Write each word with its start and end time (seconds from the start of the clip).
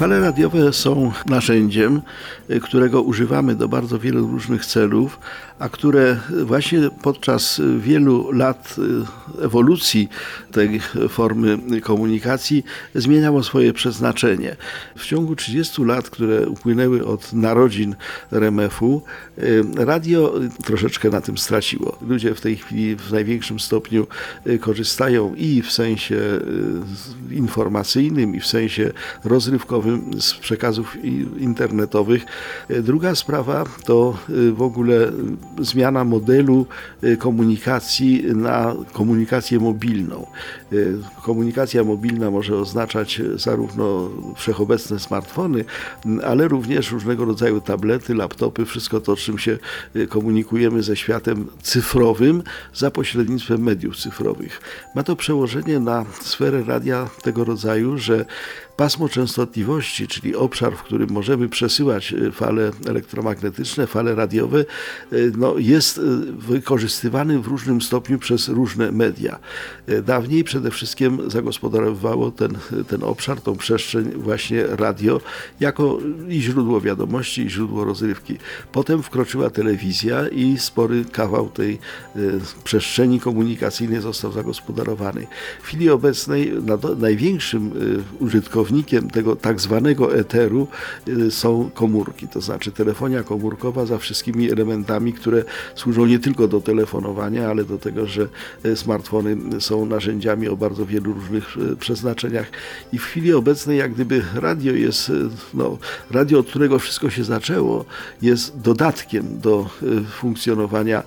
Fale 0.00 0.20
radiowe 0.20 0.72
są 0.72 1.12
narzędziem, 1.26 2.02
y, 2.50 2.60
którego 2.60 3.02
używamy 3.02 3.54
do 3.54 3.68
bardzo 3.68 3.98
wielu 3.98 4.26
różnych 4.26 4.66
celów, 4.66 5.18
a 5.58 5.68
które 5.68 6.16
właśnie 6.44 6.90
podczas 7.02 7.60
wielu 7.78 8.32
lat 8.32 8.76
y, 9.38 9.44
ewolucji 9.44 10.08
tej 10.52 10.80
formy 11.08 11.58
komunikacji 11.80 12.64
zmieniało 12.94 13.42
swoje 13.42 13.72
przeznaczenie. 13.72 14.56
W 14.96 15.04
ciągu 15.04 15.36
30 15.36 15.84
lat, 15.84 16.10
które 16.10 16.48
upłynęły 16.48 17.06
od 17.06 17.32
narodzin 17.32 17.94
RMF-u, 18.32 19.02
y, 19.38 19.64
radio 19.76 20.34
troszeczkę 20.64 21.10
na 21.10 21.20
tym 21.20 21.38
straciło. 21.38 21.98
Ludzie 22.08 22.34
w 22.34 22.40
tej 22.40 22.56
chwili 22.56 22.96
w 22.96 23.12
największym 23.12 23.60
stopniu 23.60 24.06
korzystają 24.60 25.34
i 25.34 25.62
w 25.62 25.72
sensie 25.72 26.16
informacyjnym, 27.30 28.34
i 28.34 28.40
w 28.40 28.46
sensie 28.46 28.92
rozrywkowym 29.24 29.89
z 30.20 30.34
przekazów 30.34 30.96
internetowych. 31.38 32.24
Druga 32.82 33.14
sprawa 33.14 33.64
to 33.84 34.18
w 34.52 34.62
ogóle 34.62 35.12
zmiana 35.60 36.04
modelu 36.04 36.66
komunikacji 37.18 38.24
na 38.34 38.74
komunikację 38.92 39.58
mobilną. 39.58 40.26
Komunikacja 41.22 41.84
mobilna 41.84 42.30
może 42.30 42.56
oznaczać 42.56 43.22
zarówno 43.34 44.10
wszechobecne 44.36 44.98
smartfony, 44.98 45.64
ale 46.24 46.48
również 46.48 46.92
różnego 46.92 47.24
rodzaju 47.24 47.60
tablety, 47.60 48.14
laptopy, 48.14 48.64
wszystko 48.64 49.00
to, 49.00 49.16
czym 49.16 49.38
się 49.38 49.58
komunikujemy 50.08 50.82
ze 50.82 50.96
światem 50.96 51.46
cyfrowym 51.62 52.42
za 52.74 52.90
pośrednictwem 52.90 53.62
mediów 53.62 53.96
cyfrowych. 53.96 54.60
Ma 54.94 55.02
to 55.02 55.16
przełożenie 55.16 55.80
na 55.80 56.04
sferę 56.20 56.64
radia 56.64 57.08
tego 57.22 57.44
rodzaju, 57.44 57.98
że 57.98 58.24
pasmo 58.76 59.08
częstotliwości, 59.08 59.79
czyli 59.86 60.36
obszar, 60.36 60.76
w 60.76 60.82
którym 60.82 61.10
możemy 61.10 61.48
przesyłać 61.48 62.12
y, 62.12 62.32
fale 62.32 62.70
elektromagnetyczne, 62.86 63.86
fale 63.86 64.14
radiowe, 64.14 64.64
y, 65.12 65.32
no, 65.36 65.54
jest 65.58 65.98
y, 65.98 66.02
wykorzystywany 66.32 67.40
w 67.40 67.46
różnym 67.46 67.82
stopniu 67.82 68.18
przez 68.18 68.48
różne 68.48 68.92
media. 68.92 69.38
Dawniej 70.02 70.44
przede 70.44 70.70
wszystkim 70.70 71.30
zagospodarowywało 71.30 72.30
ten, 72.30 72.58
ten 72.88 73.02
obszar, 73.02 73.40
tą 73.40 73.56
przestrzeń 73.56 74.10
właśnie 74.12 74.66
radio, 74.66 75.20
jako 75.60 75.98
i 76.28 76.40
źródło 76.40 76.80
wiadomości, 76.80 77.42
i 77.42 77.50
źródło 77.50 77.84
rozrywki. 77.84 78.36
Potem 78.72 79.02
wkroczyła 79.02 79.50
telewizja 79.50 80.28
i 80.28 80.58
spory 80.58 81.04
kawał 81.12 81.48
tej 81.48 81.78
przestrzeni 82.64 83.20
komunikacyjnej 83.20 84.00
został 84.00 84.32
zagospodarowany. 84.32 85.26
W 85.62 85.66
chwili 85.66 85.90
obecnej 85.90 86.52
największym 86.98 87.70
użytkownikiem 88.20 89.10
tego 89.10 89.36
tak 89.36 89.60
zwanego 89.60 89.69
eteru 90.14 90.68
y, 91.08 91.30
są 91.30 91.70
komórki, 91.74 92.28
to 92.28 92.40
znaczy 92.40 92.72
telefonia 92.72 93.22
komórkowa 93.22 93.86
za 93.86 93.98
wszystkimi 93.98 94.50
elementami, 94.50 95.12
które 95.12 95.44
służą 95.74 96.06
nie 96.06 96.18
tylko 96.18 96.48
do 96.48 96.60
telefonowania, 96.60 97.48
ale 97.48 97.64
do 97.64 97.78
tego, 97.78 98.06
że 98.06 98.28
y, 98.64 98.76
smartfony 98.76 99.60
są 99.60 99.86
narzędziami 99.86 100.48
o 100.48 100.56
bardzo 100.56 100.86
wielu 100.86 101.12
różnych 101.12 101.56
y, 101.56 101.76
przeznaczeniach. 101.76 102.50
I 102.92 102.98
w 102.98 103.04
chwili 103.04 103.32
obecnej, 103.32 103.78
jak 103.78 103.94
gdyby 103.94 104.22
radio 104.34 104.72
jest, 104.72 105.12
no, 105.54 105.78
radio, 106.10 106.38
od 106.38 106.46
którego 106.46 106.78
wszystko 106.78 107.10
się 107.10 107.24
zaczęło, 107.24 107.84
jest 108.22 108.60
dodatkiem 108.60 109.40
do 109.40 109.70
funkcjonowania 110.10 111.02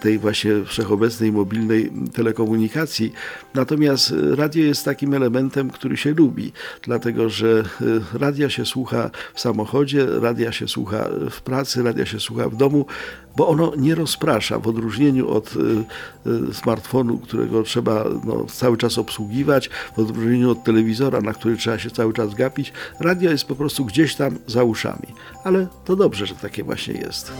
tej 0.00 0.18
właśnie 0.18 0.52
wszechobecnej 0.66 1.32
mobilnej 1.32 1.92
telekomunikacji. 2.14 3.12
Natomiast 3.54 4.14
radio 4.36 4.64
jest 4.64 4.84
takim 4.84 5.14
elementem, 5.14 5.70
który 5.70 5.96
się 5.96 6.14
lubi. 6.14 6.52
Dla 6.82 6.98
dlatego 6.98 7.28
że 7.28 7.64
radia 8.12 8.50
się 8.50 8.66
słucha 8.66 9.10
w 9.34 9.40
samochodzie, 9.40 10.06
radia 10.06 10.52
się 10.52 10.68
słucha 10.68 11.08
w 11.30 11.40
pracy, 11.42 11.82
radia 11.82 12.06
się 12.06 12.20
słucha 12.20 12.48
w 12.48 12.56
domu, 12.56 12.86
bo 13.36 13.48
ono 13.48 13.72
nie 13.76 13.94
rozprasza, 13.94 14.58
w 14.58 14.68
odróżnieniu 14.68 15.30
od 15.30 15.56
y, 15.56 15.58
y, 16.50 16.54
smartfonu, 16.54 17.18
którego 17.18 17.62
trzeba 17.62 18.04
no, 18.24 18.44
cały 18.44 18.76
czas 18.76 18.98
obsługiwać, 18.98 19.70
w 19.96 19.98
odróżnieniu 19.98 20.50
od 20.50 20.64
telewizora, 20.64 21.20
na 21.20 21.32
który 21.32 21.56
trzeba 21.56 21.78
się 21.78 21.90
cały 21.90 22.12
czas 22.12 22.34
gapić. 22.34 22.72
Radio 23.00 23.30
jest 23.30 23.44
po 23.44 23.54
prostu 23.54 23.84
gdzieś 23.84 24.14
tam 24.14 24.38
za 24.46 24.64
uszami. 24.64 25.14
Ale 25.44 25.66
to 25.84 25.96
dobrze, 25.96 26.26
że 26.26 26.34
takie 26.34 26.64
właśnie 26.64 26.94
jest. 26.94 27.32